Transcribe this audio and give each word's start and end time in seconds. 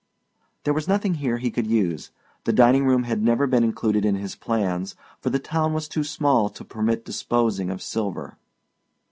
There 0.63 0.73
was 0.73 0.87
nothing 0.87 1.13
here 1.13 1.37
he 1.37 1.51
could 1.51 1.67
use 1.67 2.09
the 2.45 2.51
dining 2.51 2.87
room 2.87 3.03
had 3.03 3.21
never 3.21 3.45
been 3.45 3.63
included 3.63 4.03
in 4.03 4.15
his 4.15 4.35
plans 4.35 4.95
for 5.19 5.29
the 5.29 5.37
town 5.37 5.73
was 5.75 5.87
too 5.87 6.03
small 6.03 6.49
to 6.49 6.65
permit 6.65 7.05
disposing 7.05 7.69
of 7.69 7.83
silver. 7.83 8.35